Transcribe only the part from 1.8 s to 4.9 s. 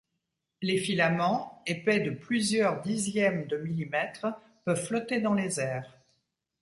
de plusieurs dixièmes de millimètre, peuvent